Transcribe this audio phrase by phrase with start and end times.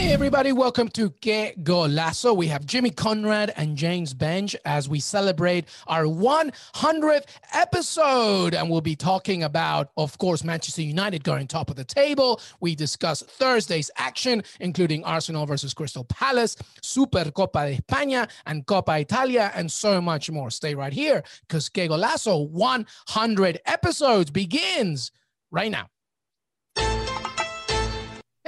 [0.00, 2.34] Hey, everybody, welcome to Que Golazo.
[2.34, 8.54] We have Jimmy Conrad and James Benge as we celebrate our 100th episode.
[8.54, 12.40] And we'll be talking about, of course, Manchester United going top of the table.
[12.60, 19.02] We discuss Thursday's action, including Arsenal versus Crystal Palace, Super Copa de España, and Coppa
[19.02, 20.50] Italia, and so much more.
[20.50, 25.12] Stay right here because Que Golazo 100 episodes begins
[25.50, 25.88] right now.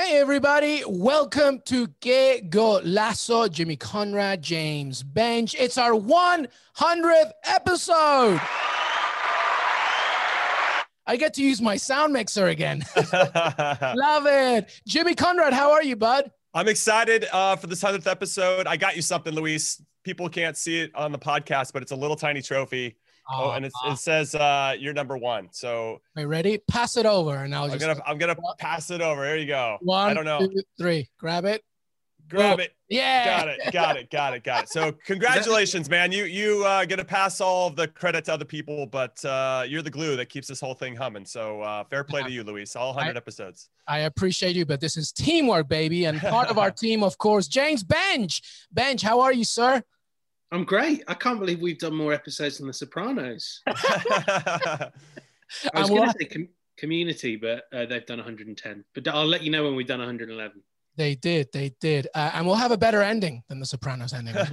[0.05, 0.83] Hey, everybody.
[0.85, 3.49] Welcome to Que Golazo.
[3.49, 5.55] Jimmy Conrad, James Benge.
[5.57, 8.41] It's our 100th episode.
[11.07, 12.85] I get to use my sound mixer again.
[13.95, 14.83] Love it.
[14.89, 16.33] Jimmy Conrad, how are you, bud?
[16.53, 18.67] I'm excited uh, for this 100th episode.
[18.67, 19.81] I got you something, Luis.
[20.03, 22.97] People can't see it on the podcast, but it's a little tiny trophy.
[23.31, 25.49] Oh, and it, it says uh, you're number one.
[25.53, 26.59] So, are you ready?
[26.69, 27.81] Pass it over, and I'll I'm just.
[27.81, 29.25] Gonna, I'm gonna pass it over.
[29.25, 29.79] Here you go.
[29.81, 30.41] One, I don't know.
[30.41, 31.09] Two, three.
[31.19, 31.63] Grab it.
[32.29, 32.73] Grab it.
[32.89, 33.25] Yeah.
[33.25, 33.73] Got it.
[33.73, 34.11] Got it.
[34.11, 34.45] Got it.
[34.45, 34.69] Got it.
[34.71, 36.13] So, congratulations, man.
[36.13, 39.65] You you uh, get to pass all of the credit to other people, but uh,
[39.69, 41.25] you're the glue that keeps this whole thing humming.
[41.27, 42.27] So, uh, fair play Yeah.
[42.29, 42.75] to you, Luis.
[42.75, 43.69] All 100 I- episodes.
[43.89, 46.05] I appreciate you, but this is teamwork, baby.
[46.07, 48.41] And part of our team, of course, James Benge.
[48.75, 49.83] Benge, how are you, sir?
[50.53, 51.03] I'm great.
[51.09, 53.63] I can't believe we've done more episodes than The Sopranos.
[53.67, 54.91] I
[55.75, 58.85] was going to say com- Community, but uh, they've done 110.
[58.95, 60.63] But I'll let you know when we've done 111.
[60.97, 61.49] They did.
[61.53, 62.09] They did.
[62.15, 64.35] Uh, and we'll have a better ending than the Sopranos ending.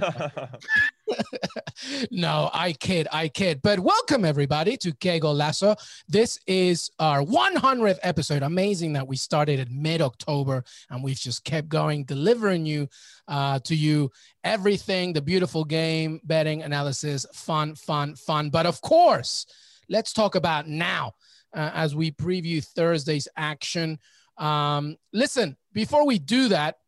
[2.10, 3.08] no, I kid.
[3.12, 3.60] I kid.
[3.62, 5.76] But welcome, everybody, to Que Golazo.
[6.08, 8.42] This is our 100th episode.
[8.42, 12.88] Amazing that we started at mid October and we've just kept going, delivering you
[13.28, 14.10] uh, to you
[14.42, 18.48] everything the beautiful game, betting, analysis, fun, fun, fun.
[18.48, 19.44] But of course,
[19.90, 21.12] let's talk about now
[21.54, 23.98] uh, as we preview Thursday's action.
[24.38, 26.78] Um, listen, before we do that,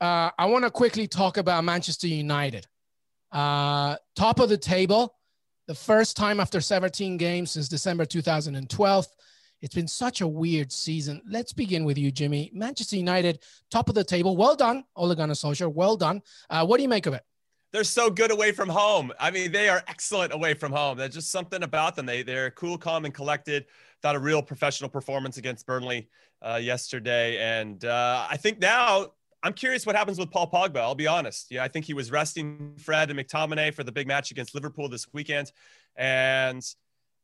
[0.00, 2.66] uh, I want to quickly talk about Manchester United.
[3.30, 5.14] Uh, top of the table,
[5.66, 9.06] the first time after 17 games since December 2012.
[9.62, 11.20] It's been such a weird season.
[11.28, 12.50] Let's begin with you, Jimmy.
[12.54, 13.40] Manchester United,
[13.70, 14.34] top of the table.
[14.34, 15.70] Well done, Ole Gunnar Solskjaer.
[15.70, 16.22] Well done.
[16.48, 17.22] Uh, what do you make of it?
[17.72, 19.12] they're so good away from home.
[19.18, 20.98] I mean, they are excellent away from home.
[20.98, 22.06] There's just something about them.
[22.06, 23.66] They they're cool, calm, and collected.
[24.02, 26.08] Thought a real professional performance against Burnley
[26.42, 29.12] uh, yesterday, and uh, I think now
[29.42, 30.78] I'm curious what happens with Paul Pogba.
[30.78, 31.50] I'll be honest.
[31.50, 34.88] Yeah, I think he was resting Fred and McTominay for the big match against Liverpool
[34.88, 35.52] this weekend,
[35.96, 36.62] and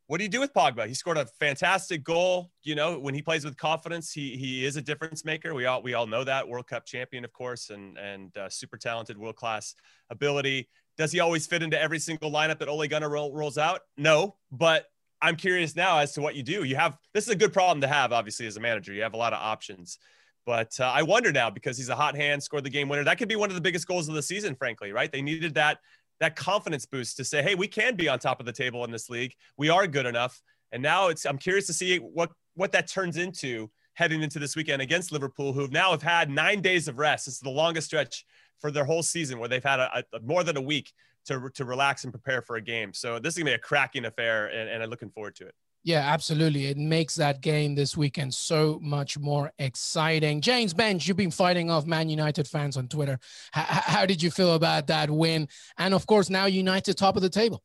[0.09, 0.87] what do you do with Pogba?
[0.87, 2.53] He scored a fantastic goal.
[2.63, 5.53] You know, when he plays with confidence, he he is a difference maker.
[5.55, 8.77] We all we all know that World Cup champion, of course, and and uh, super
[8.77, 9.75] talented, world class
[10.11, 10.69] ability.
[10.97, 13.83] Does he always fit into every single lineup that Ole Gunnar roll, rolls out?
[13.99, 14.87] No, but
[15.23, 16.65] I'm curious now as to what you do.
[16.65, 18.93] You have this is a good problem to have, obviously, as a manager.
[18.93, 19.99] You have a lot of options.
[20.45, 23.03] But uh, I wonder now because he's a hot hand, scored the game winner.
[23.03, 25.11] That could be one of the biggest goals of the season, frankly, right?
[25.11, 25.79] They needed that
[26.21, 28.91] that confidence boost to say, hey, we can be on top of the table in
[28.91, 29.35] this league.
[29.59, 30.41] We are good enough.
[30.73, 34.55] And now it's I'm curious to see what what that turns into heading into this
[34.55, 37.27] weekend against Liverpool, who now have had nine days of rest.
[37.27, 38.25] Is the longest stretch
[38.61, 40.93] for their whole season where they've had a, a more than a week
[41.27, 42.93] to, to relax and prepare for a game.
[42.93, 45.55] So this is gonna be a cracking affair, and, and I'm looking forward to it.
[45.85, 46.67] Yeah, absolutely.
[46.67, 50.41] It makes that game this weekend so much more exciting.
[50.41, 53.21] James Benge, you've been fighting off Man United fans on Twitter.
[53.57, 55.47] H- how did you feel about that win?
[55.79, 57.63] And of course, now United top of the table.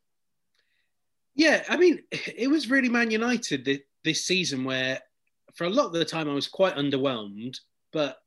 [1.34, 3.68] Yeah, I mean, it was really Man United
[4.04, 5.00] this season where,
[5.56, 7.58] for a lot of the time, I was quite underwhelmed,
[7.92, 8.18] but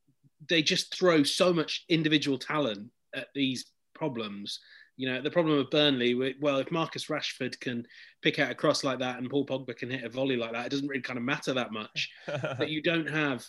[0.49, 4.59] they just throw so much individual talent at these problems.
[4.97, 7.87] You know, the problem with Burnley, well, if Marcus Rashford can
[8.23, 10.67] pick out a cross like that and Paul Pogba can hit a volley like that,
[10.67, 12.11] it doesn't really kind of matter that much.
[12.27, 13.45] that you don't have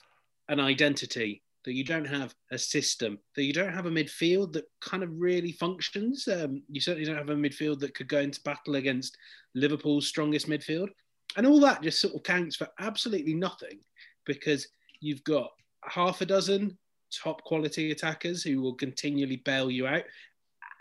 [0.49, 4.65] an identity, that you don't have a system, that you don't have a midfield that
[4.81, 6.27] kind of really functions.
[6.27, 9.17] Um, you certainly don't have a midfield that could go into battle against
[9.55, 10.89] Liverpool's strongest midfield.
[11.37, 13.79] And all that just sort of counts for absolutely nothing
[14.25, 14.67] because
[14.99, 15.51] you've got
[15.83, 16.77] half a dozen
[17.11, 20.03] top quality attackers who will continually bail you out.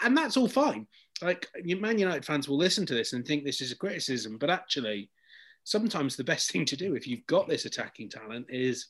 [0.03, 0.87] And that's all fine.
[1.23, 4.51] Like Man United fans will listen to this and think this is a criticism, but
[4.51, 5.11] actually,
[5.65, 8.89] sometimes the best thing to do if you've got this attacking talent is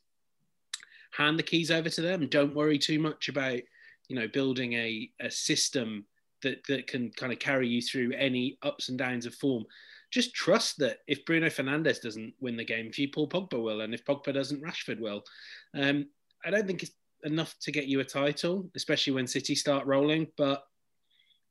[1.12, 2.26] hand the keys over to them.
[2.28, 3.60] Don't worry too much about,
[4.08, 6.04] you know, building a, a system
[6.42, 9.64] that, that can kind of carry you through any ups and downs of form.
[10.10, 13.80] Just trust that if Bruno Fernandes doesn't win the game if you, Paul Pogba will,
[13.80, 15.24] and if Pogba doesn't, Rashford will.
[15.74, 16.06] Um,
[16.44, 16.92] I don't think it's
[17.24, 20.64] enough to get you a title, especially when City start rolling, but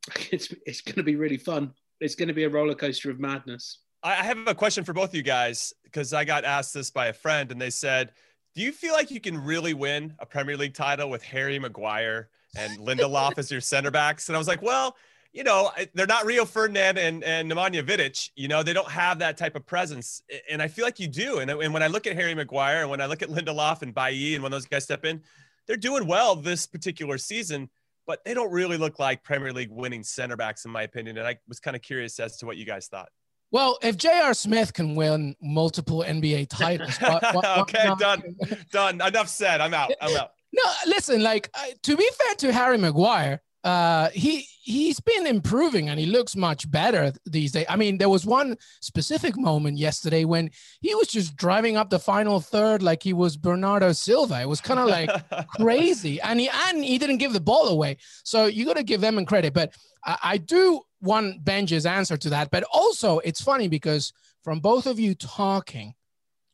[0.32, 1.74] it's it's going to be really fun.
[2.00, 3.80] It's going to be a roller coaster of madness.
[4.02, 7.08] I have a question for both of you guys because I got asked this by
[7.08, 8.12] a friend, and they said,
[8.56, 12.30] "Do you feel like you can really win a Premier League title with Harry Maguire
[12.58, 14.96] and Lindelof as your center backs?" And I was like, "Well."
[15.36, 18.30] You know, they're not Rio Ferdinand and, and Nemanja Vidic.
[18.36, 20.22] You know, they don't have that type of presence.
[20.48, 21.40] And I feel like you do.
[21.40, 23.96] And, and when I look at Harry Maguire and when I look at Lindelof and
[23.96, 25.24] Bailly and when those guys step in,
[25.66, 27.68] they're doing well this particular season
[28.06, 31.18] but they don't really look like Premier League winning center backs, in my opinion.
[31.18, 33.10] And I was kind of curious as to what you guys thought.
[33.52, 34.34] Well, if J.R.
[34.34, 38.36] Smith can win multiple NBA titles, what, what, okay, done,
[38.72, 38.96] done.
[39.00, 39.62] Enough said.
[39.62, 39.92] I'm out.
[40.02, 40.32] I'm out.
[40.52, 41.22] No, listen.
[41.22, 46.06] Like uh, to be fair to Harry Maguire, uh, he he's been improving and he
[46.06, 47.66] looks much better these days.
[47.70, 50.52] I mean, there was one specific moment yesterday when
[50.82, 54.42] he was just driving up the final third like he was Bernardo Silva.
[54.42, 55.10] It was kind of like
[55.56, 57.98] crazy, and he and he didn't give the ball away.
[58.24, 59.54] So you got to give them credit.
[59.54, 59.74] But
[60.04, 62.52] I, I do want Benji's answer to that.
[62.52, 64.12] But also, it's funny because
[64.44, 65.94] from both of you talking,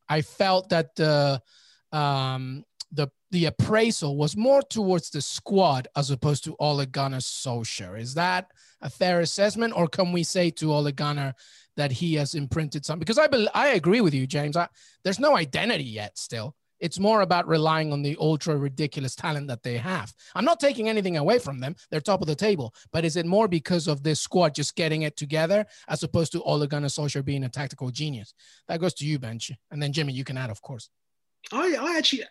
[0.08, 1.42] I felt that the
[1.92, 7.98] um, the the appraisal was more towards the squad as opposed to Ole Gunnar Solskjaer.
[7.98, 8.48] Is that
[8.80, 11.34] a fair assessment, or can we say to Ole Gunnar
[11.76, 12.98] that he has imprinted some?
[12.98, 14.56] Because I be, I agree with you, James.
[14.56, 14.68] I,
[15.04, 16.18] there's no identity yet.
[16.18, 20.12] Still, it's more about relying on the ultra ridiculous talent that they have.
[20.34, 22.74] I'm not taking anything away from them; they're top of the table.
[22.92, 26.42] But is it more because of this squad just getting it together as opposed to
[26.42, 28.34] Ole Gunnar Solskjaer being a tactical genius?
[28.66, 30.90] That goes to you, Benge, and then Jimmy, you can add, of course.
[31.52, 32.24] I, I actually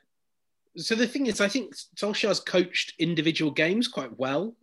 [0.80, 4.56] so the thing is, I think Solskjaer's coached individual games quite well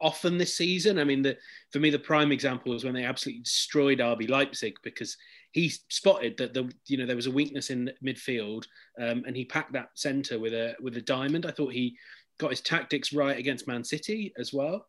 [0.00, 0.98] often this season.
[0.98, 1.36] I mean, the,
[1.70, 5.16] for me, the prime example was when they absolutely destroyed RB Leipzig because
[5.52, 8.64] he spotted that the you know there was a weakness in midfield,
[9.00, 11.46] um, and he packed that centre with a with a diamond.
[11.46, 11.96] I thought he
[12.38, 14.86] got his tactics right against Man City as well.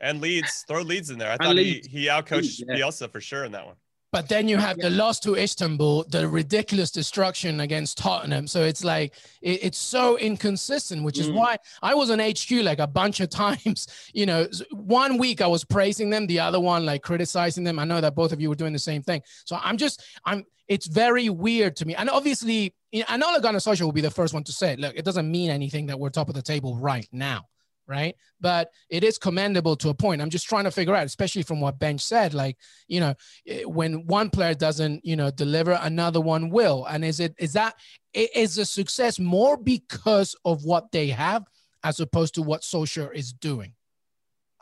[0.00, 1.30] And Leeds, throw Leeds in there.
[1.30, 2.76] I thought he, he outcoached yeah.
[2.76, 3.76] Bielsa for sure in that one.
[4.12, 8.48] But then you have the loss to Istanbul, the ridiculous destruction against Tottenham.
[8.48, 11.34] So it's like it, it's so inconsistent, which is mm.
[11.34, 13.86] why I was on HQ like a bunch of times.
[14.12, 17.78] You know, one week I was praising them, the other one like criticizing them.
[17.78, 19.22] I know that both of you were doing the same thing.
[19.44, 20.44] So I'm just I'm.
[20.66, 22.72] It's very weird to me, and obviously,
[23.08, 25.28] I know Ole Gunnar Solskjaer will be the first one to say, "Look, it doesn't
[25.28, 27.46] mean anything that we're top of the table right now."
[27.90, 28.14] Right?
[28.40, 30.22] But it is commendable to a point.
[30.22, 32.56] I'm just trying to figure out, especially from what Benge said, like,
[32.86, 33.14] you know,
[33.48, 36.86] eh, when one player doesn't, you know, deliver, another one will.
[36.86, 37.74] And is it, is that,
[38.14, 41.44] is the success more because of what they have
[41.82, 43.74] as opposed to what Solskjaer is doing?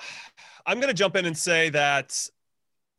[0.67, 2.19] I'm going to jump in and say that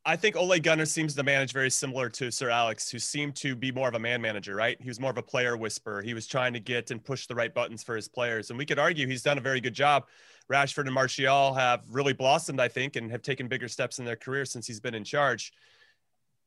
[0.09, 3.55] I think Ole Gunnar seems to manage very similar to Sir Alex, who seemed to
[3.55, 4.75] be more of a man manager, right?
[4.81, 6.01] He was more of a player whisperer.
[6.01, 8.49] He was trying to get and push the right buttons for his players.
[8.49, 10.07] And we could argue he's done a very good job.
[10.51, 14.15] Rashford and Martial have really blossomed, I think, and have taken bigger steps in their
[14.15, 15.53] career since he's been in charge.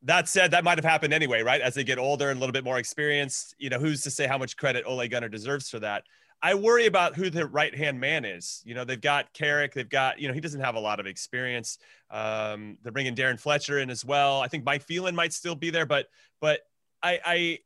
[0.03, 1.61] That said, that might have happened anyway, right?
[1.61, 4.27] As they get older and a little bit more experienced, you know, who's to say
[4.27, 6.03] how much credit Ole Gunnar deserves for that?
[6.43, 8.63] I worry about who the right hand man is.
[8.65, 11.07] You know, they've got Carrick, they've got, you know, he doesn't have a lot of
[11.07, 11.79] experience.
[12.11, 14.41] Um, they're bringing Darren Fletcher in as well.
[14.41, 16.07] I think Mike Phelan might still be there, but,
[16.41, 16.61] but
[17.01, 17.59] I, I,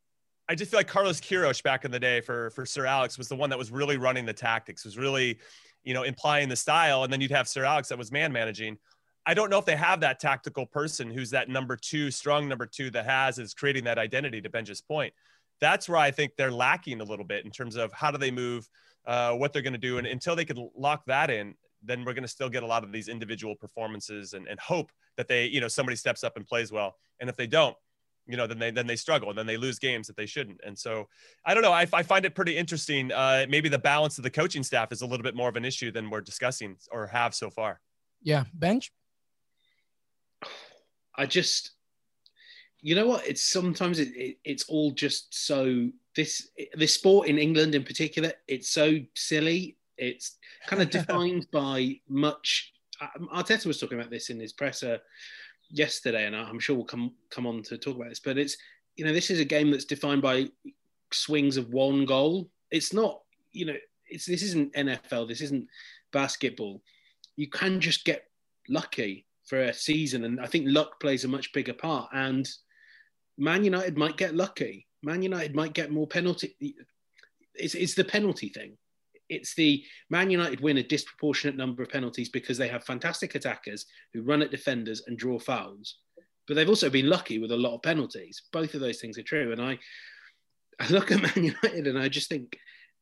[0.49, 3.29] I just feel like Carlos Queiroz back in the day for, for Sir Alex was
[3.29, 5.39] the one that was really running the tactics, was really,
[5.83, 7.03] you know, implying the style.
[7.03, 8.77] And then you'd have Sir Alex that was man managing.
[9.25, 12.67] I don't know if they have that tactical person who's that number two, strong number
[12.67, 15.13] two that has is creating that identity to Benja's point
[15.61, 18.31] that's where I think they're lacking a little bit in terms of how do they
[18.31, 18.69] move,
[19.07, 19.99] uh, what they're going to do.
[19.99, 22.85] And until they can lock that in, then we're going to still get a lot
[22.85, 26.47] of these individual performances and, and hope that they, you know, somebody steps up and
[26.47, 26.97] plays well.
[27.21, 27.77] And if they don't,
[28.27, 30.61] you know, then they then they struggle and then they lose games that they shouldn't.
[30.67, 31.09] And so
[31.45, 31.73] I don't know.
[31.73, 33.13] I, I find it pretty interesting.
[33.13, 35.65] Uh, maybe the balance of the coaching staff is a little bit more of an
[35.65, 37.81] issue than we're discussing or have so far.
[38.23, 38.91] Yeah, Benge.
[41.15, 41.71] I just
[42.87, 43.27] you know what?
[43.27, 48.33] It's sometimes it, it, it's all just so this this sport in England in particular.
[48.47, 49.77] It's so silly.
[49.99, 50.37] It's
[50.69, 52.73] kind of defined by much.
[53.01, 55.01] Um, Arteta was talking about this in his presser
[55.69, 58.21] yesterday, and I'm sure we'll come come on to talk about this.
[58.21, 58.57] But it's
[58.95, 60.47] you know this is a game that's defined by
[61.13, 62.49] swings of one goal.
[62.71, 63.77] It's not you know
[64.09, 65.27] it's this isn't NFL.
[65.27, 65.67] This isn't
[66.13, 66.81] basketball.
[67.35, 68.29] You can just get
[68.69, 72.11] lucky for a season, and I think luck plays a much bigger part.
[72.13, 72.49] And
[73.39, 74.87] Man United might get lucky.
[75.03, 76.57] Man United might get more penalty.
[77.55, 78.77] It's, it's the penalty thing.
[79.29, 83.87] It's the Man United win a disproportionate number of penalties because they have fantastic attackers
[84.15, 85.97] who run at defenders and draw fouls.
[86.47, 88.43] But they've also been lucky with a lot of penalties.
[88.53, 89.53] Both of those things are true.
[89.53, 89.79] And I,
[90.79, 92.57] I look at Man United and I just think,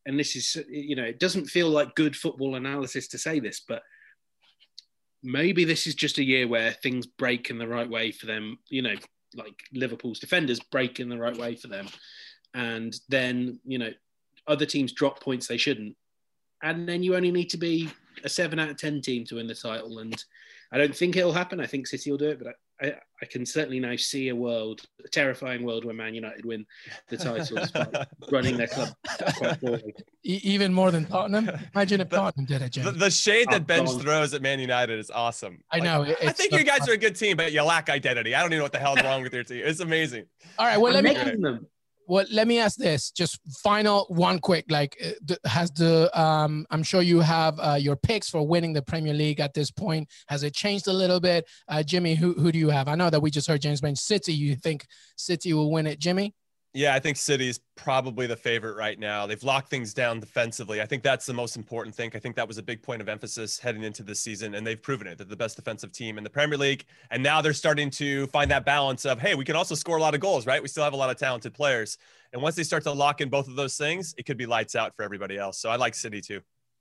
[0.07, 3.63] and this is, you know, it doesn't feel like good football analysis to say this,
[3.67, 3.83] but
[5.23, 8.59] maybe this is just a year where things break in the right way for them.
[8.69, 8.95] You know,
[9.35, 11.87] like Liverpool's defenders break in the right way for them,
[12.55, 13.91] and then you know
[14.47, 15.97] other teams drop points they shouldn't,
[16.63, 17.89] and then you only need to be
[18.25, 19.99] a seven out of ten team to win the title.
[19.99, 20.15] And
[20.73, 21.61] I don't think it'll happen.
[21.61, 24.83] I think City will do it, but I, I can certainly now see a world,
[25.05, 26.67] a terrifying world where Man United win
[27.09, 27.59] the title
[28.33, 28.89] running their club
[29.37, 29.95] quite poorly.
[30.25, 31.51] Even more than Tottenham.
[31.75, 34.99] Imagine if Tottenham did it, The, the, shade that oh, Benj throws at Man United
[34.99, 35.63] is awesome.
[35.71, 36.03] I know.
[36.03, 38.35] I think you guys are a good team, but you lack identity.
[38.35, 39.63] I don't even know what the hell's wrong with your team.
[39.65, 40.25] It's amazing.
[40.59, 40.79] All right.
[40.79, 41.15] Well, let me.
[41.15, 41.67] Them
[42.07, 46.83] well let me ask this just final one quick like uh, has the um i'm
[46.83, 50.09] sure you have uh, your picks for winning the premier league at this point.
[50.29, 51.47] Has it changed a little bit?
[51.69, 52.89] Uh, jimmy who, who do you have?
[52.89, 54.33] I know that we just heard james benge city.
[54.33, 56.35] You think city will win it jimmy
[56.75, 59.29] yeah, I think City's probably the favorite right now.
[59.29, 60.83] They've locked things down defensively.
[60.83, 62.11] I think that's the most important thing.
[62.15, 64.83] I think that was a big point of emphasis heading into this season, and they've
[64.83, 65.17] proven it.
[65.17, 66.85] They're the best defensive team in the Premier League.
[67.13, 70.01] And now they're starting to find that balance of, hey, we can also score a
[70.01, 70.61] lot of goals, right?
[70.61, 71.97] We still have a lot of talented players.
[72.33, 74.75] And once they start to lock in both of those things, it could be lights
[74.75, 75.59] out for everybody else.
[75.59, 76.41] So I like City too.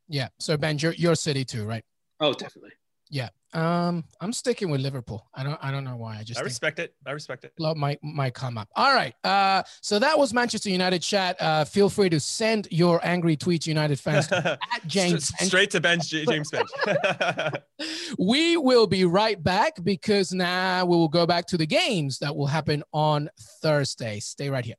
[0.10, 0.30] Yeah.
[0.40, 1.84] So Ben, you're, you're City too, right?
[2.20, 2.72] Oh, definitely.
[3.14, 3.30] Yeah.
[3.54, 5.28] Um, I'm sticking with Liverpool.
[5.36, 6.18] I don't I don't know why.
[6.18, 6.96] I just I respect it.
[7.06, 7.54] I respect it.
[7.60, 8.68] Love my might come up.
[8.76, 9.14] All right.
[9.24, 11.40] Uh, so that was Manchester United chat.
[11.40, 16.08] Uh, feel free to send your angry tweets, United fans, at James straight to Benge
[16.08, 17.62] James Benge.
[18.18, 22.36] we will be right back because now we will go back to the games that
[22.36, 23.30] will happen on
[23.62, 24.20] Thursday.
[24.20, 24.76] Stay right here.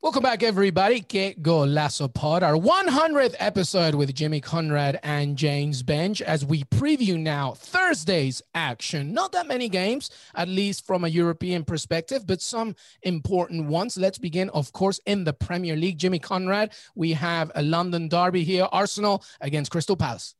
[0.00, 1.00] Welcome back, everybody.
[1.00, 7.18] Que Golazo Pod, our 100th episode with Jimmy Conrad and James Benge as we preview
[7.18, 9.12] now Thursday's action.
[9.12, 13.96] Not that many games, at least from a European perspective, but some important ones.
[13.96, 15.98] Let's begin, of course, in the Premier League.
[15.98, 20.36] Jimmy Conrad, we have a London derby here Arsenal against Crystal Palace.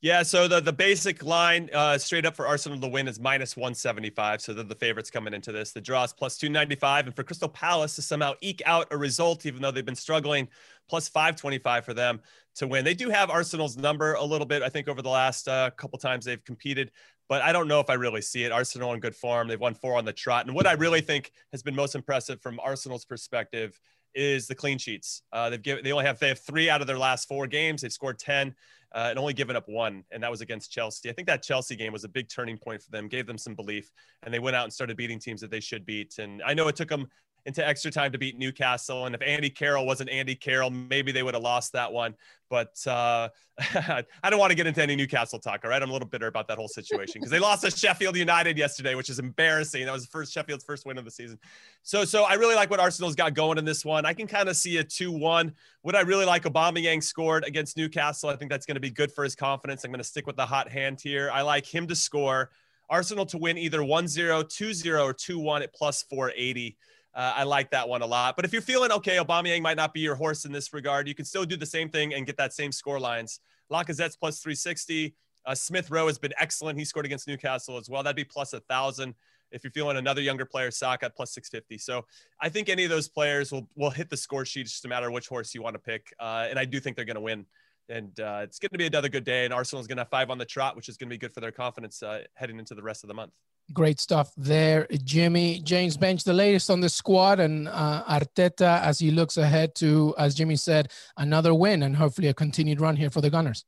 [0.00, 3.56] Yeah, so the, the basic line uh, straight up for Arsenal to win is minus
[3.56, 4.42] 175.
[4.42, 5.72] So they're the favorites coming into this.
[5.72, 7.06] The draw is plus 295.
[7.06, 10.48] And for Crystal Palace to somehow eke out a result, even though they've been struggling,
[10.90, 12.20] plus 525 for them
[12.56, 12.84] to win.
[12.84, 15.98] They do have Arsenal's number a little bit, I think, over the last uh, couple
[15.98, 16.90] times they've competed.
[17.28, 18.52] But I don't know if I really see it.
[18.52, 19.48] Arsenal in good form.
[19.48, 20.44] They've won four on the trot.
[20.46, 23.80] And what I really think has been most impressive from Arsenal's perspective
[24.14, 25.22] is the clean sheets.
[25.32, 27.82] Uh, they've given, they only have they have three out of their last four games.
[27.82, 28.54] They've scored 10
[28.94, 31.10] uh, and only given up one, and that was against Chelsea.
[31.10, 33.54] I think that Chelsea game was a big turning point for them, gave them some
[33.54, 33.90] belief,
[34.22, 36.18] and they went out and started beating teams that they should beat.
[36.18, 37.08] And I know it took them
[37.46, 39.06] into extra time to beat Newcastle.
[39.06, 42.14] And if Andy Carroll wasn't Andy Carroll, maybe they would have lost that one.
[42.48, 45.60] But uh, I don't want to get into any Newcastle talk.
[45.64, 45.82] All right.
[45.82, 48.94] I'm a little bitter about that whole situation because they lost to Sheffield United yesterday,
[48.94, 49.84] which is embarrassing.
[49.84, 51.38] That was the first Sheffield's first win of the season.
[51.82, 54.06] So, so I really like what Arsenal's got going in this one.
[54.06, 55.52] I can kind of see a 2 1.
[55.82, 58.30] Would I really like Aubameyang scored against Newcastle?
[58.30, 59.84] I think that's going to be good for his confidence.
[59.84, 61.30] I'm going to stick with the hot hand here.
[61.32, 62.50] I like him to score.
[62.90, 66.76] Arsenal to win either 1 0, 2 0, or 2 1 at plus 480.
[67.14, 68.34] Uh, I like that one a lot.
[68.36, 71.06] But if you're feeling okay, Aubameyang might not be your horse in this regard.
[71.06, 73.40] You can still do the same thing and get that same score lines.
[73.70, 75.14] Lacazette's plus 360.
[75.46, 76.78] Uh, Smith Rowe has been excellent.
[76.78, 78.02] He scored against Newcastle as well.
[78.02, 79.14] That'd be plus a thousand.
[79.52, 81.78] If you're feeling another younger player, Saka plus 650.
[81.78, 82.04] So
[82.40, 85.10] I think any of those players will will hit the score sheet, just no matter
[85.10, 86.12] which horse you want to pick.
[86.18, 87.46] Uh, and I do think they're going to win.
[87.88, 89.44] And uh, it's going to be another good day.
[89.44, 91.32] And Arsenal's going to have five on the trot, which is going to be good
[91.32, 93.32] for their confidence uh, heading into the rest of the month.
[93.72, 95.60] Great stuff there, Jimmy.
[95.60, 100.14] James Benge, the latest on the squad, and uh, Arteta as he looks ahead to,
[100.18, 103.64] as Jimmy said, another win and hopefully a continued run here for the Gunners.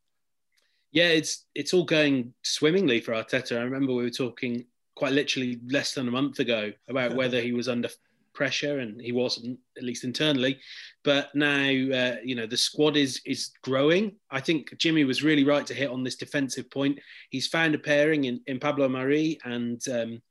[0.93, 3.59] Yeah, it's it's all going swimmingly for Arteta.
[3.59, 7.53] I remember we were talking quite literally less than a month ago about whether he
[7.53, 7.89] was under
[8.37, 10.61] pressure, and he wasn't, at least internally.
[11.03, 14.15] But now, uh, you know, the squad is is growing.
[14.31, 17.01] I think Jimmy was really right to hit on this defensive point.
[17.31, 20.23] He's found a pairing in, in Pablo Mari and um,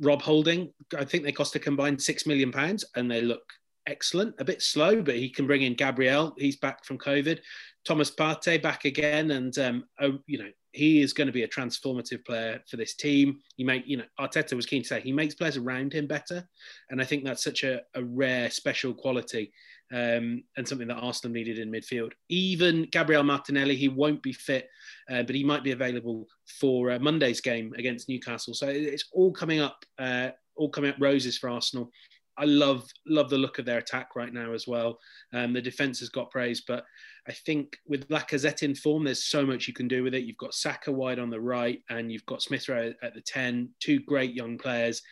[0.00, 0.72] Rob Holding.
[0.98, 3.44] I think they cost a combined six million pounds, and they look
[3.86, 4.34] excellent.
[4.38, 6.34] A bit slow, but he can bring in Gabriel.
[6.38, 7.38] He's back from COVID.
[7.86, 11.48] Thomas Partey back again, and um, oh, you know he is going to be a
[11.48, 13.40] transformative player for this team.
[13.56, 16.46] He make you know Arteta was keen to say he makes players around him better,
[16.90, 19.52] and I think that's such a, a rare, special quality
[19.92, 22.12] um, and something that Arsenal needed in midfield.
[22.28, 24.68] Even Gabriel Martinelli, he won't be fit,
[25.10, 26.26] uh, but he might be available
[26.60, 28.54] for uh, Monday's game against Newcastle.
[28.54, 31.90] So it's all coming up uh, all coming up roses for Arsenal.
[32.38, 34.98] I love love the look of their attack right now as well.
[35.32, 36.84] Um, the defense has got praise, but
[37.28, 40.24] I think with Lacazette in form, there's so much you can do with it.
[40.24, 43.70] You've got Saka wide on the right, and you've got Smith Rowe at the ten.
[43.80, 45.02] Two great young players.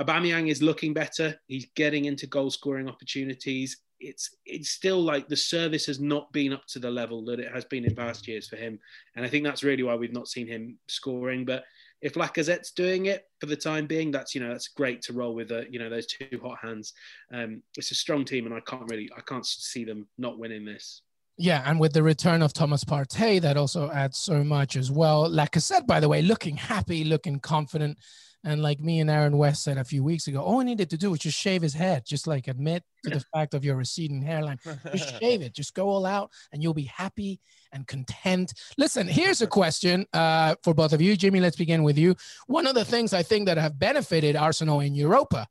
[0.00, 1.34] Aubameyang is looking better.
[1.46, 3.78] He's getting into goal scoring opportunities.
[3.98, 7.50] It's it's still like the service has not been up to the level that it
[7.50, 8.78] has been in past years for him,
[9.14, 11.46] and I think that's really why we've not seen him scoring.
[11.46, 11.64] But
[12.06, 15.34] if Lacazette's doing it for the time being, that's you know that's great to roll
[15.34, 15.50] with.
[15.50, 16.92] Uh, you know those two hot hands.
[17.34, 20.64] Um, it's a strong team, and I can't really I can't see them not winning
[20.64, 21.02] this.
[21.36, 25.28] Yeah, and with the return of Thomas Partey, that also adds so much as well.
[25.28, 27.98] Lacazette, by the way, looking happy, looking confident.
[28.46, 30.96] And like me and Aaron West said a few weeks ago, all he needed to
[30.96, 34.22] do was just shave his head, just like admit to the fact of your receding
[34.22, 34.60] hairline.
[34.92, 37.40] Just shave it, just go all out, and you'll be happy
[37.72, 38.54] and content.
[38.78, 41.16] Listen, here's a question uh, for both of you.
[41.16, 42.14] Jimmy, let's begin with you.
[42.46, 45.48] One of the things I think that have benefited Arsenal in Europa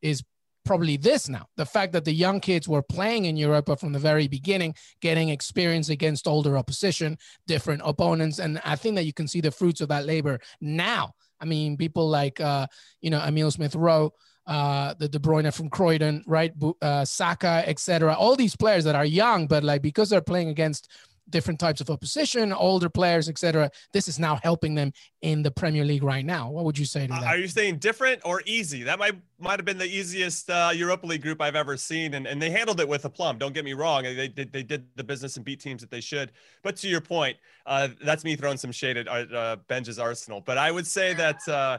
[0.00, 0.24] is
[0.64, 3.98] probably this now the fact that the young kids were playing in Europa from the
[3.98, 8.38] very beginning, getting experience against older opposition, different opponents.
[8.38, 11.12] And I think that you can see the fruits of that labor now.
[11.44, 12.66] I mean, people like, uh,
[13.02, 14.12] you know, Emil Smith Rowe.
[14.46, 16.52] Uh, the De Bruyne from Croydon, right?
[16.82, 18.14] Uh, Saka, etc.
[18.14, 20.90] All these players that are young, but like because they're playing against
[21.30, 23.70] different types of opposition, older players, etc.
[23.92, 26.50] This is now helping them in the Premier League right now.
[26.50, 27.24] What would you say to that?
[27.24, 28.82] Are you saying different or easy?
[28.82, 32.26] That might might have been the easiest uh, Europa League group I've ever seen, and,
[32.26, 33.38] and they handled it with a plum.
[33.38, 36.00] Don't get me wrong; they did they did the business and beat teams that they
[36.00, 36.32] should.
[36.62, 40.40] But to your point, uh, that's me throwing some shade at uh, Benj's Arsenal.
[40.40, 41.78] But I would say that uh,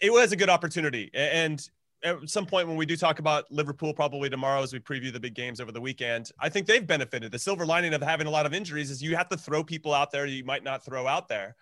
[0.00, 1.68] it was a good opportunity, and
[2.04, 5.20] at some point when we do talk about Liverpool, probably tomorrow as we preview the
[5.20, 7.32] big games over the weekend, I think they've benefited.
[7.32, 9.94] The silver lining of having a lot of injuries is you have to throw people
[9.94, 11.56] out there you might not throw out there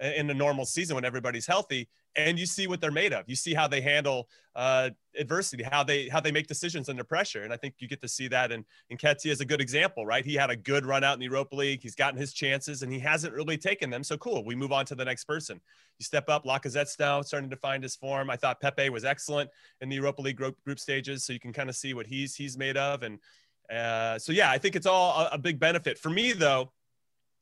[0.00, 3.24] in a normal season when everybody's healthy and you see what they're made of.
[3.28, 7.42] You see how they handle uh, adversity, how they how they make decisions under pressure,
[7.42, 8.52] and I think you get to see that.
[8.52, 10.24] And and Nketiah is a good example, right?
[10.24, 11.80] He had a good run out in the Europa League.
[11.82, 14.04] He's gotten his chances, and he hasn't really taken them.
[14.04, 14.44] So cool.
[14.44, 15.60] We move on to the next person.
[15.98, 16.44] You step up.
[16.44, 18.30] Lacazette's now starting to find his form.
[18.30, 21.52] I thought Pepe was excellent in the Europa League group, group stages, so you can
[21.52, 23.02] kind of see what he's he's made of.
[23.02, 23.18] And
[23.72, 26.72] uh, so yeah, I think it's all a, a big benefit for me though.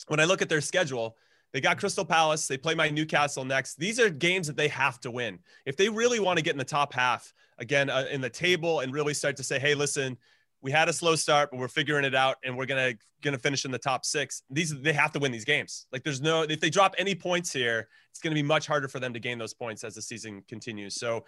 [0.09, 1.17] When I look at their schedule
[1.53, 2.47] they got Crystal Palace.
[2.47, 3.77] They play my Newcastle next.
[3.77, 5.39] These are games that they have to win.
[5.67, 8.81] If they really want to get in the top half again uh, in the table
[8.81, 10.17] and really start to say, hey, listen,
[10.63, 13.65] we had a slow start, but we're figuring it out and we're gonna gonna finish
[13.65, 14.43] in the top six.
[14.49, 15.87] These they have to win these games.
[15.93, 19.01] Like there's no if they drop any points here, it's gonna be much harder for
[19.01, 20.95] them to gain those points as the season continues.
[20.95, 21.25] So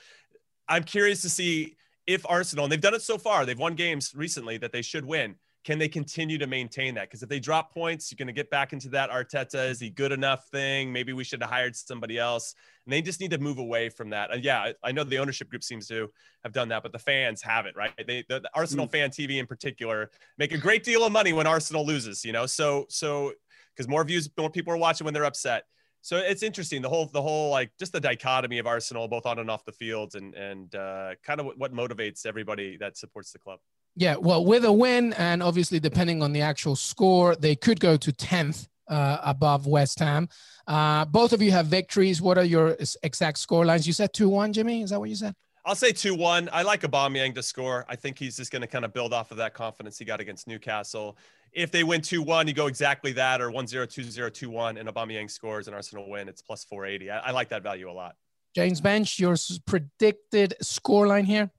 [0.69, 4.13] I'm curious to see if Arsenal, and they've done it so far, they've won games
[4.15, 5.35] recently that they should win
[5.65, 7.09] can they continue to maintain that?
[7.09, 9.89] Because if they drop points, you're going to get back into that Arteta is he
[9.89, 10.93] good enough thing.
[10.93, 12.55] Maybe we should have hired somebody else.
[12.85, 14.31] And they just need to move away from that.
[14.31, 16.11] And yeah, I know the ownership group seems to
[16.43, 17.93] have done that, but the fans have it right.
[17.97, 18.93] They the, the Arsenal mm.
[18.93, 22.27] fan TV in particular make a great deal of money when Arsenal loses.
[22.27, 23.33] You know, so so
[23.75, 25.65] because more views, more people are watching when they're upset.
[26.03, 29.39] So it's interesting the whole the whole like just the dichotomy of Arsenal both on
[29.39, 33.39] and off the fields and and uh, kind of what motivates everybody that supports the
[33.39, 33.61] club.
[33.97, 37.97] Yeah, well, with a win, and obviously depending on the actual score, they could go
[37.97, 40.29] to 10th uh, above West Ham.
[40.67, 42.21] Uh, both of you have victories.
[42.21, 43.87] What are your exact score lines?
[43.87, 44.83] You said 2 1, Jimmy?
[44.83, 45.35] Is that what you said?
[45.67, 46.51] I'll say 2 1.
[46.53, 47.87] I like Aubameyang to score.
[47.89, 50.21] I think he's just going to kind of build off of that confidence he got
[50.21, 51.17] against Newcastle.
[51.53, 54.51] If they win 2 1, you go exactly that, or 1 0, 2 0, 2
[54.51, 56.29] 1, and Aubameyang scores and Arsenal win.
[56.29, 57.11] It's plus 480.
[57.11, 58.17] I, I like that value a lot.
[58.55, 61.51] James Benge, your predicted score line here?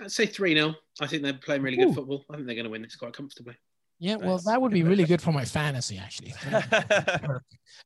[0.00, 0.74] I'd say 3 0.
[1.00, 2.24] I think they're playing really good football.
[2.30, 3.54] I think they're going to win this quite comfortably.
[4.00, 6.34] Yeah, well, that would be really good for my fantasy, actually.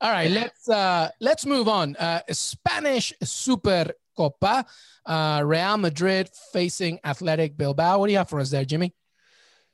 [0.01, 1.97] All right, let's uh, let's move on.
[1.97, 4.65] Uh, Spanish Super Copa,
[5.07, 7.99] uh, Real Madrid facing Athletic Bilbao.
[7.99, 8.95] What do you have for us there, Jimmy?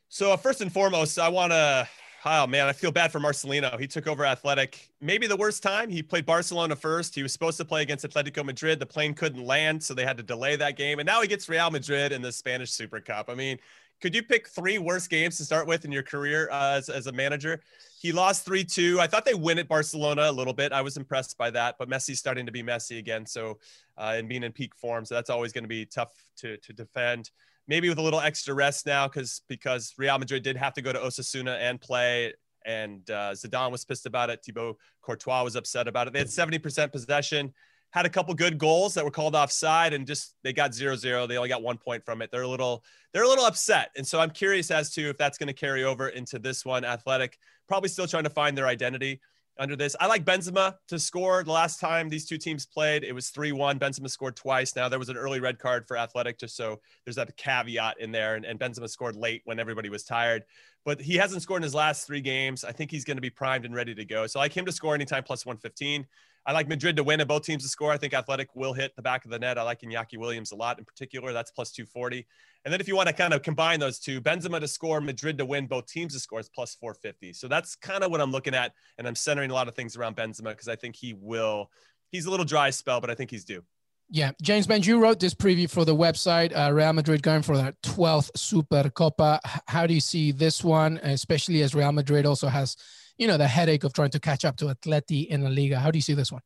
[0.08, 1.88] So uh, first and foremost, I want to
[2.26, 3.78] Oh man, I feel bad for Marcelino.
[3.78, 4.88] He took over Athletic.
[4.98, 5.90] Maybe the worst time.
[5.90, 7.14] He played Barcelona first.
[7.14, 8.80] He was supposed to play against Atletico Madrid.
[8.80, 11.00] The plane couldn't land, so they had to delay that game.
[11.00, 13.28] And now he gets Real Madrid in the Spanish Super Cup.
[13.28, 13.58] I mean,
[14.00, 17.08] could you pick three worst games to start with in your career uh, as, as
[17.08, 17.60] a manager?
[18.00, 19.00] He lost 3 2.
[19.00, 20.72] I thought they win at Barcelona a little bit.
[20.72, 23.26] I was impressed by that, but Messi's starting to be messy again.
[23.26, 23.58] So,
[23.98, 25.04] uh, and being in peak form.
[25.04, 27.30] So that's always going to be tough to, to defend
[27.68, 30.92] maybe with a little extra rest now because because Real Madrid did have to go
[30.92, 32.32] to Osasuna and play.
[32.66, 34.40] And uh, Zidane was pissed about it.
[34.42, 36.14] Thibaut Courtois was upset about it.
[36.14, 37.52] They had 70% possession,
[37.90, 41.26] had a couple good goals that were called offside, and just they got zero zero.
[41.26, 42.30] They only got one point from it.
[42.30, 45.36] They're a little they're a little upset, and so I'm curious as to if that's
[45.36, 46.84] going to carry over into this one.
[46.84, 49.20] Athletic probably still trying to find their identity.
[49.58, 49.94] Under this.
[50.00, 51.44] I like Benzema to score.
[51.44, 53.78] The last time these two teams played, it was 3 1.
[53.78, 54.74] Benzema scored twice.
[54.74, 58.12] Now, there was an early red card for Athletic, just so there's that caveat in
[58.12, 58.34] there.
[58.34, 60.44] And, and Benzema scored late when everybody was tired.
[60.84, 62.64] But he hasn't scored in his last three games.
[62.64, 64.26] I think he's going to be primed and ready to go.
[64.26, 66.06] So I like him to score anytime plus 115.
[66.46, 67.90] I like Madrid to win and both teams to score.
[67.90, 69.56] I think Athletic will hit the back of the net.
[69.56, 71.32] I like Iñaki Williams a lot in particular.
[71.32, 72.26] That's plus 240.
[72.64, 75.38] And then if you want to kind of combine those two, Benzema to score, Madrid
[75.38, 77.32] to win, both teams to score is plus 450.
[77.32, 78.72] So that's kind of what I'm looking at.
[78.98, 81.70] And I'm centering a lot of things around Benzema because I think he will,
[82.10, 83.62] he's a little dry spell, but I think he's due.
[84.10, 86.56] Yeah, James Ben, you wrote this preview for the website.
[86.56, 89.40] Uh, Real Madrid going for their 12th Super Copa.
[89.66, 92.76] How do you see this one, especially as Real Madrid also has
[93.18, 95.78] you know the headache of trying to catch up to Atleti in La Liga.
[95.78, 96.42] How do you see this one?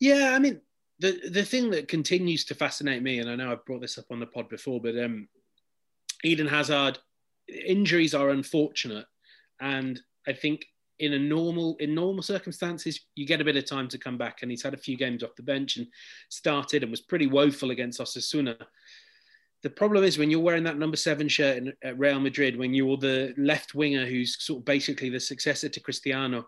[0.00, 0.60] Yeah, I mean
[0.98, 4.06] the the thing that continues to fascinate me, and I know I've brought this up
[4.10, 5.28] on the pod before, but um,
[6.24, 6.98] Eden Hazard
[7.48, 9.06] injuries are unfortunate,
[9.60, 10.66] and I think
[10.98, 14.38] in a normal in normal circumstances you get a bit of time to come back,
[14.42, 15.86] and he's had a few games off the bench and
[16.28, 18.56] started and was pretty woeful against Osasuna
[19.66, 22.72] the problem is when you're wearing that number seven shirt in, at Real Madrid, when
[22.72, 26.46] you're the left winger who's sort of basically the successor to Cristiano,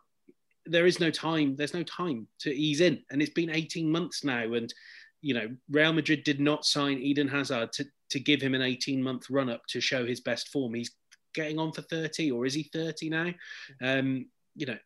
[0.67, 1.57] there is no time.
[1.57, 4.53] There's no time to ease in, and it's been 18 months now.
[4.53, 4.73] And
[5.21, 9.03] you know, Real Madrid did not sign Eden Hazard to to give him an 18
[9.03, 10.75] month run up to show his best form.
[10.75, 10.93] He's
[11.35, 13.35] getting on for 30, or is he 30 now?
[13.83, 14.27] Um,
[14.59, 14.79] you know,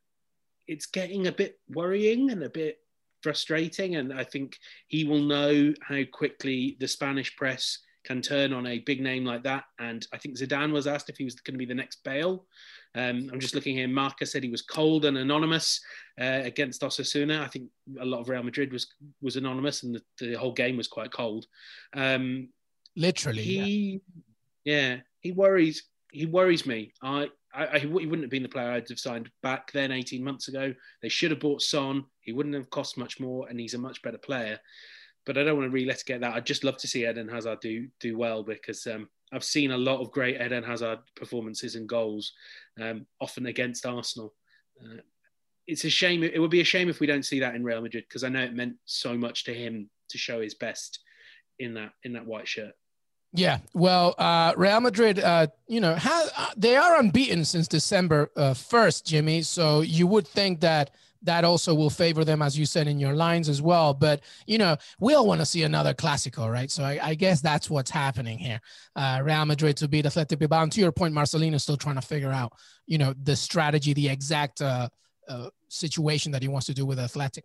[0.69, 2.79] it's getting a bit worrying and a bit
[3.23, 3.97] frustrating.
[3.97, 4.57] And I think
[4.87, 9.45] he will know how quickly the Spanish press can turn on a big name like
[9.45, 9.65] that.
[9.79, 12.45] And I think Zidane was asked if he was going to be the next Bale.
[12.95, 13.89] Um, I'm just looking here.
[13.89, 15.81] Marca said he was cold and anonymous
[16.21, 17.41] uh, against Osasuna.
[17.41, 18.87] I think a lot of Real Madrid was
[19.23, 21.47] was anonymous, and the, the whole game was quite cold.
[21.95, 22.51] Um,
[22.95, 24.01] Literally, he,
[24.65, 24.75] yeah.
[24.75, 25.85] yeah, he worries.
[26.11, 26.93] He worries me.
[27.03, 30.23] I, I, I, he wouldn't have been the player I'd have signed back then, 18
[30.23, 30.75] months ago.
[31.03, 32.05] They should have bought Son.
[32.21, 34.59] He wouldn't have cost much more, and he's a much better player
[35.25, 36.35] but I don't want to get that.
[36.35, 39.79] I'd just love to see Eden Hazard do do well because um, I've seen a
[39.79, 42.33] lot of great Eden Hazard performances and goals,
[42.81, 44.35] um, often against Arsenal.
[44.83, 45.01] Uh,
[45.67, 46.23] it's a shame.
[46.25, 48.29] It would be a shame if we don't see that in Real Madrid because I
[48.29, 51.01] know it meant so much to him to show his best
[51.59, 52.73] in that in that white shirt.
[53.35, 58.31] Yeah, well, uh, Real Madrid, uh, you know, have, uh, they are unbeaten since December
[58.37, 59.41] uh, first, Jimmy.
[59.41, 60.91] So you would think that
[61.23, 63.95] that also will favor them, as you said in your lines as well.
[63.95, 66.71] But you know, we all want to see another Clasico, right?
[66.71, 68.61] So I, I guess that's what's happening here.
[68.97, 70.65] Uh, Real Madrid to beat Athletic Bilbao.
[70.65, 72.53] And to your point, Marcelino is still trying to figure out,
[72.87, 74.61] you know, the strategy, the exact
[75.69, 77.45] situation that he wants to do with Athletic.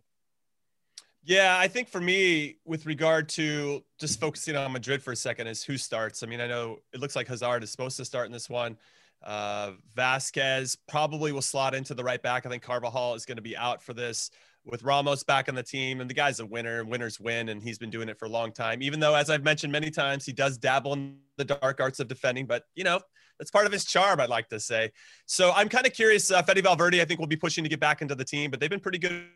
[1.28, 5.46] Yeah, I think for me, with regard to just focusing on Madrid for a second,
[5.46, 6.22] is who starts.
[6.22, 8.78] I mean, I know it looks like Hazard is supposed to start in this one.
[9.22, 12.46] Uh, Vázquez probably will slot into the right back.
[12.46, 14.30] I think Carvajal is going to be out for this
[14.64, 16.00] with Ramos back on the team.
[16.00, 18.50] And the guy's a winner, winners win, and he's been doing it for a long
[18.50, 18.80] time.
[18.80, 22.08] Even though, as I've mentioned many times, he does dabble in the dark arts of
[22.08, 23.00] defending, but you know,
[23.38, 24.92] that's part of his charm, I'd like to say.
[25.26, 26.30] So I'm kind of curious.
[26.30, 28.60] Uh, Fede Valverde, I think, will be pushing to get back into the team, but
[28.60, 29.26] they've been pretty good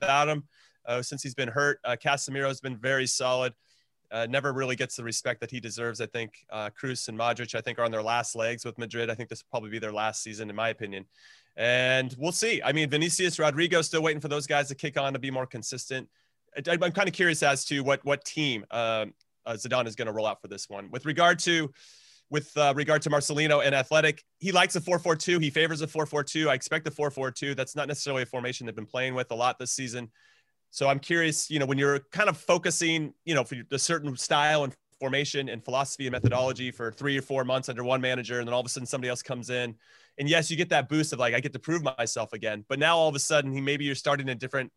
[0.00, 0.44] without him
[0.86, 1.80] uh, since he's been hurt.
[1.84, 3.54] Uh, Casemiro has been very solid
[4.10, 6.00] uh, never really gets the respect that he deserves.
[6.00, 9.10] I think uh, Kroos and Modric, I think, are on their last legs with Madrid.
[9.10, 11.04] I think this will probably be their last season, in my opinion.
[11.56, 12.62] And we'll see.
[12.62, 15.46] I mean, Vinicius, Rodrygo, still waiting for those guys to kick on to be more
[15.46, 16.08] consistent.
[16.56, 19.12] I, am kind of curious as to what what team um,
[19.44, 20.90] uh, Zidane is going to roll out for this one.
[20.90, 21.70] With regard to
[22.30, 25.42] with uh, regard to Marcelino and Athletic, he likes a 4-4-2.
[25.42, 26.48] He favors a 4-4-2.
[26.48, 27.56] I expect a 4-4-2.
[27.56, 30.10] That's not necessarily a formation they've been playing with a lot this season.
[30.70, 34.14] So I'm curious, you know, when you're kind of focusing, you know, for a certain
[34.16, 38.40] style and formation and philosophy and methodology for three or four months under one manager,
[38.40, 39.74] and then all of a sudden somebody else comes in,
[40.18, 42.64] and yes, you get that boost of like I get to prove myself again.
[42.68, 44.70] But now all of a sudden, he maybe you're starting in different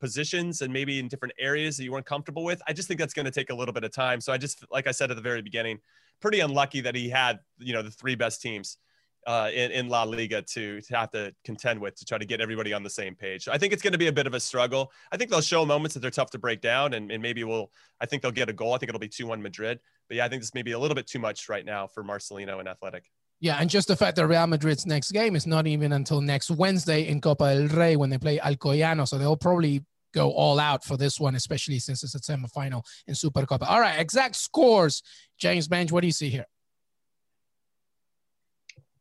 [0.00, 2.60] positions and maybe in different areas that you weren't comfortable with.
[2.66, 4.20] I just think that's going to take a little bit of time.
[4.20, 5.78] So I just, like I said at the very beginning,
[6.20, 8.78] pretty unlucky that he had, you know, the three best teams
[9.26, 12.40] uh, in, in La Liga to, to have to contend with to try to get
[12.40, 13.46] everybody on the same page.
[13.48, 14.90] I think it's going to be a bit of a struggle.
[15.12, 17.70] I think they'll show moments that they're tough to break down, and, and maybe we'll.
[18.00, 18.74] I think they'll get a goal.
[18.74, 19.80] I think it'll be two one Madrid.
[20.08, 22.02] But yeah, I think this may be a little bit too much right now for
[22.02, 23.04] Marcelino and Athletic.
[23.40, 26.50] Yeah, and just the fact that Real Madrid's next game is not even until next
[26.50, 29.84] Wednesday in Copa del Rey when they play Alcoyano, so they'll probably
[30.18, 33.66] go all out for this one, especially since it's a semifinal in Super Copa.
[33.66, 35.02] All right, exact scores,
[35.38, 35.92] James Benge.
[35.92, 36.46] What do you see here?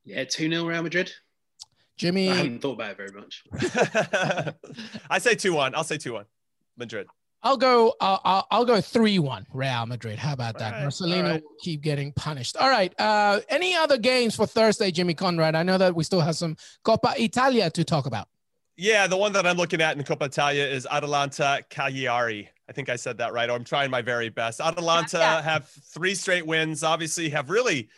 [0.06, 1.12] Yeah, 2 0 Real Madrid.
[1.97, 2.30] Jimmy.
[2.30, 3.43] I haven't thought about it very much.
[5.10, 5.75] I say 2 1.
[5.75, 6.25] I'll say 2 1.
[6.77, 7.08] Madrid.
[7.43, 7.93] I'll go.
[7.99, 10.17] Uh, I'll, I'll go three-one Real Madrid.
[10.17, 10.73] How about that?
[10.73, 11.43] All right, Marcelino all right.
[11.43, 12.58] will keep getting punished.
[12.58, 12.93] All right.
[12.99, 15.56] Uh, any other games for Thursday, Jimmy Conrad?
[15.56, 18.27] I know that we still have some Coppa Italia to talk about.
[18.78, 22.50] Yeah, the one that I'm looking at in Coppa Italia is Atalanta Cagliari.
[22.70, 23.50] I think I said that right.
[23.50, 24.62] Or I'm trying my very best.
[24.62, 25.42] Atalanta Yeah, yeah.
[25.42, 26.84] have three straight wins.
[26.84, 27.90] Obviously, have really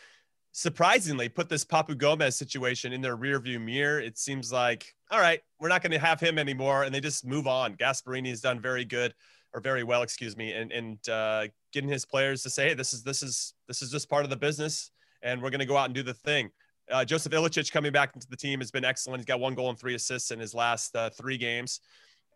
[0.54, 4.00] surprisingly put this Papu Gomez situation in their rearview mirror.
[4.00, 7.26] It seems like, all right, we're not going to have him anymore, and they just
[7.26, 7.76] move on.
[7.76, 9.14] Gasperini has done very good
[9.54, 12.94] or very well, excuse me, and and uh, getting his players to say, hey, this
[12.94, 14.92] is this is this is just part of the business,
[15.24, 16.52] and we're going to go out and do the thing.
[16.92, 19.20] Uh, Joseph Ilicic coming back into the team has been excellent.
[19.20, 21.82] He's got one goal and three assists in his last uh, three games.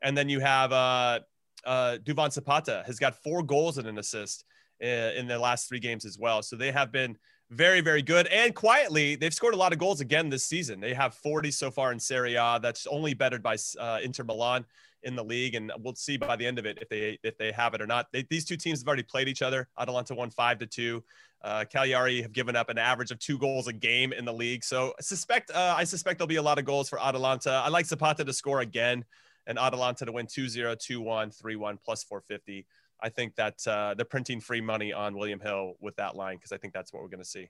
[0.02, 1.20] And then you have uh,
[1.66, 4.46] uh, Duvan Zapata has got four goals and an assist
[4.84, 6.42] uh, in the last three games as well.
[6.42, 7.18] So they have been
[7.50, 8.28] very, very good.
[8.28, 10.80] And quietly, they've scored a lot of goals again this season.
[10.80, 12.60] They have 40 so far in Serie A.
[12.62, 14.66] That's only bettered by uh, Inter Milan
[15.04, 17.52] in the league, and we'll see by the end of it if they if they
[17.52, 18.08] have it or not.
[18.12, 19.68] They, these two teams have already played each other.
[19.78, 21.04] Atalanta won five to two.
[21.44, 24.64] Uh, Cagliari have given up an average of two goals a game in the league.
[24.64, 27.52] So I suspect uh, I suspect there'll be a lot of goals for Atalanta.
[27.52, 29.04] I like Zapata to score again
[29.46, 32.66] and Atalanta to win 2-0, 2-1, 3-1 plus 450.
[33.02, 36.54] I think that uh, they're printing free money on William Hill with that line because
[36.54, 37.50] I think that's what we're going to see.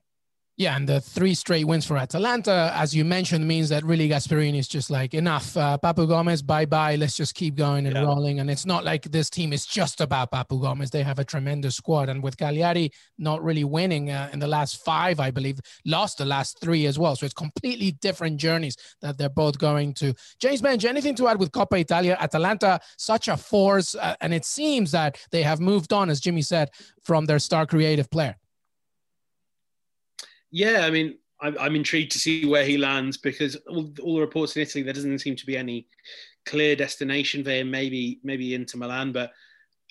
[0.56, 4.56] Yeah, and the three straight wins for Atalanta, as you mentioned, means that really Gasperini
[4.56, 5.56] is just like enough.
[5.56, 6.94] Uh, Papu Gomez, bye bye.
[6.94, 8.02] Let's just keep going and Yeah.
[8.02, 8.38] rolling.
[8.38, 10.90] And it's not like this team is just about Papu Gomez.
[10.90, 14.84] They have a tremendous squad, and with Cagliari not really winning uh, in the last
[14.84, 17.16] five, I believe, lost the last three as well.
[17.16, 20.14] So it's completely different journeys that they're both going to.
[20.38, 22.16] James Benge, anything to add with Coppa Italia?
[22.20, 26.42] Atalanta, such a force, uh, and it seems that they have moved on, as Jimmy
[26.42, 26.70] said,
[27.02, 28.36] from their star creative player.
[30.54, 34.20] Yeah, I mean, I'm, I'm intrigued to see where he lands because all, all the
[34.20, 35.88] reports in Italy, there doesn't seem to be any
[36.46, 37.72] clear destination for him.
[37.72, 39.32] Maybe, maybe Inter Milan, but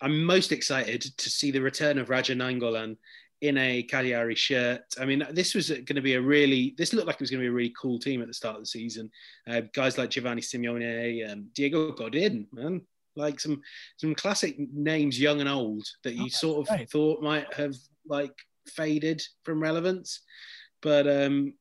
[0.02, 2.96] I'm most excited to see the return of Radja Nainggolan
[3.42, 4.84] in a Cagliari shirt.
[4.98, 7.42] I mean, this was going to be a really, this looked like it was going
[7.42, 9.12] to be a really cool team at the start of the season.
[9.46, 12.82] Uh, guys like Giovanni Simeone, um, Diego Godin, man,
[13.18, 13.62] like some
[13.98, 16.90] some classic names, young and old, that you Oh, sort of right.
[16.90, 17.76] thought might have
[18.08, 18.34] like
[18.68, 20.22] faded from relevance.
[20.84, 21.54] But um,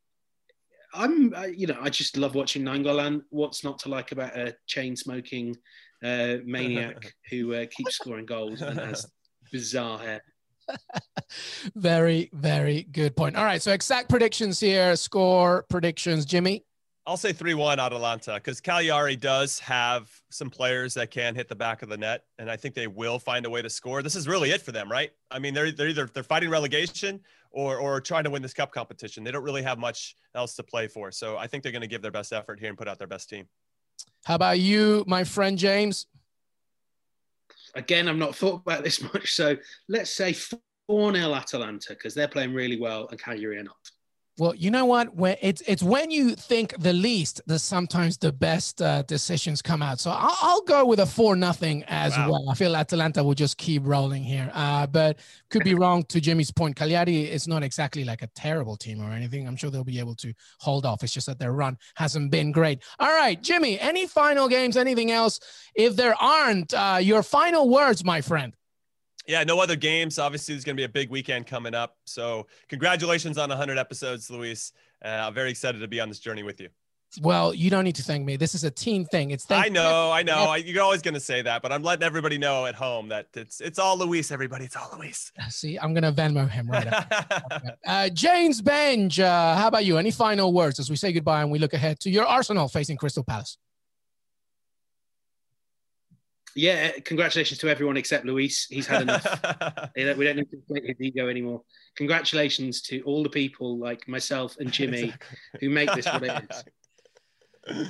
[0.93, 3.23] I'm, you know, I just love watching Nainggolan.
[3.31, 5.57] What's not to like about a chain smoking
[6.05, 9.07] uh, maniac who uh, keeps scoring goals and has
[9.53, 10.23] bizarre hair?
[11.75, 13.37] Very, very good point.
[13.37, 13.61] All right.
[13.61, 16.25] So exact predictions here, score predictions.
[16.25, 16.65] Jimmy.
[17.05, 21.83] I'll say 3-1 Atalanta because Cagliari does have some players that can hit the back
[21.83, 24.03] of the net, and I think they will find a way to score.
[24.03, 25.11] This is really it for them, right?
[25.31, 28.73] I mean, they're, they're either they're fighting relegation or or trying to win this cup
[28.73, 29.25] competition.
[29.25, 31.89] They don't really have much else to play for, so I think they're going to
[31.89, 33.49] give their best effort here and put out their best team.
[34.25, 36.07] How about you, my friend James?
[37.75, 39.35] Again, I've not thought about this much.
[39.35, 39.57] So
[39.89, 40.61] let's say 4
[41.15, 43.91] 0 Atalanta because they're playing really well and Cagliari are not.
[44.39, 45.15] Well, you know what?
[45.15, 49.83] When it's it's when you think the least that sometimes the best uh, decisions come
[49.83, 50.01] out.
[50.01, 52.31] So I'll, I'll go with a four nothing as Wow.
[52.31, 52.51] well.
[52.51, 54.51] I feel Atalanta will just keep rolling here.
[54.55, 55.19] Uh, but
[55.51, 56.77] could be wrong to Jimmy's point.
[56.77, 59.47] Cagliari is not exactly like a terrible team or anything.
[59.47, 61.03] I'm sure they'll be able to hold off.
[61.03, 62.83] It's just that their run hasn't been great.
[62.99, 63.79] All right, Jimmy.
[63.79, 64.79] Any final games?
[64.79, 65.41] Anything else?
[65.75, 68.55] If there aren't, uh, your final words, my friend.
[69.27, 70.19] Yeah, no other games.
[70.19, 71.97] Obviously, there's going to be a big weekend coming up.
[72.05, 74.73] So, congratulations on 100 episodes, Luis.
[75.05, 76.69] Uh, I'm very excited to be on this journey with you.
[77.21, 78.37] Well, you don't need to thank me.
[78.37, 79.33] This is a team thing.
[79.33, 80.45] It's thank I know, I know.
[80.45, 83.27] I, you're always going to say that, but I'm letting everybody know at home that
[83.35, 84.31] it's it's all Luis.
[84.31, 85.31] Everybody, it's all Luis.
[85.51, 87.05] See, I'm gonna Venmo him right now.
[87.87, 89.99] Uh, James Benj, uh, how about you?
[89.99, 92.97] Any final words as we say goodbye and we look ahead to your Arsenal facing
[92.97, 93.59] Crystal Palace?
[96.55, 98.67] Yeah, congratulations to everyone except Luis.
[98.69, 99.25] He's had enough.
[99.97, 101.63] We don't need to inflate his ego anymore.
[101.97, 105.39] Congratulations to all the people like myself and Jimmy Exactly.
[105.61, 106.65] who make this what it is.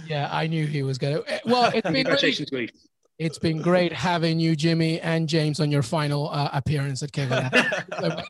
[0.06, 1.22] Yeah, I knew he was gonna.
[1.26, 2.70] eh, Well, it's been really, Congratulations, Luis.
[3.18, 7.40] it's been great having you, Jimmy and James, on your final uh, appearance at Kegel.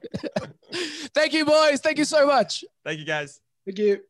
[1.14, 1.80] Thank you, boys.
[1.80, 2.62] Thank you so much.
[2.84, 3.40] Thank you, guys.
[3.66, 4.02] Thank you.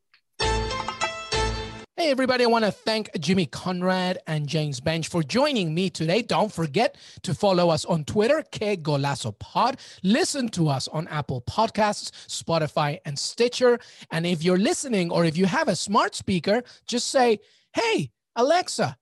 [2.03, 6.21] Hey, everybody, I want to thank Jimmy Conrad and James Benge for joining me today.
[6.21, 9.79] Don't forget to follow us on Twitter, Que Golazo Pod.
[10.03, 13.79] Listen to us on Apple Podcasts, Spotify, and Stitcher.
[14.11, 17.39] And if you're listening or if you have a smart speaker, just say,
[17.73, 18.97] Hey, Alexa,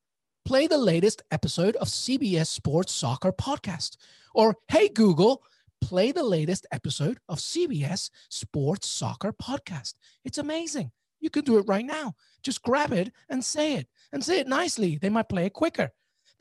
[0.45, 3.97] play the latest episode of CBS Sports Soccer Podcast.
[4.35, 5.43] Or, Hey, Google,
[5.81, 9.95] play the latest episode of CBS Sports Soccer Podcast.
[10.23, 10.93] It's amazing.
[11.21, 12.15] You can do it right now.
[12.43, 14.99] Just grab it and say it and say it nicely.
[15.01, 15.91] They might play it quicker.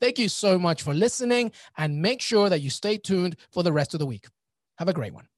[0.00, 3.72] Thank you so much for listening and make sure that you stay tuned for the
[3.72, 4.26] rest of the week.
[4.78, 5.29] Have a great one.